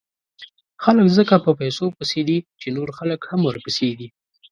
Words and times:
خلک 0.83 1.07
ځکه 1.17 1.35
په 1.45 1.51
پیسو 1.59 1.85
پسې 1.97 2.21
دي، 2.27 2.37
چې 2.61 2.67
نور 2.77 2.89
خلک 2.97 3.19
هم 3.31 3.41
ورپسې 3.45 3.89
دي. 3.99 4.07